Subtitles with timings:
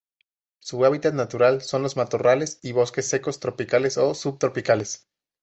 [0.57, 5.07] Su hábitat natural son los matorrales y bosques secos tropicales o subtropicales.